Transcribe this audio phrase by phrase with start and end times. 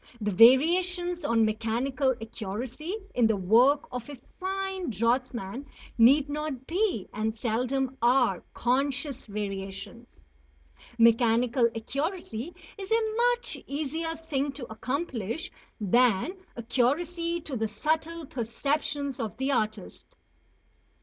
[0.19, 7.07] The variations on mechanical accuracy in the work of a fine draughtsman need not be,
[7.13, 10.25] and seldom are, conscious variations.
[10.97, 19.19] Mechanical accuracy is a much easier thing to accomplish than accuracy to the subtle perceptions
[19.19, 20.15] of the artist.